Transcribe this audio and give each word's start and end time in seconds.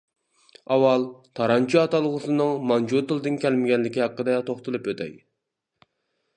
ئاۋۋال 0.75 1.03
«تارانچى» 1.39 1.77
ئاتالغۇسىنىڭ 1.81 2.57
مانجۇ 2.71 3.03
تىلىدىن 3.11 3.39
كەلمىگەنلىكى 3.45 4.03
ھەققىدە 4.05 4.39
توختىلىپ 4.49 4.93
ئۆتەي. 4.93 5.17